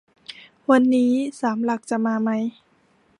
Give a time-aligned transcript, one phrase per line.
[0.69, 2.29] วันนี้ สามหลักจะมาไหม